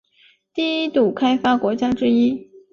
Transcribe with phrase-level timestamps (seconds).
[0.51, 2.49] 低度开发国家之一。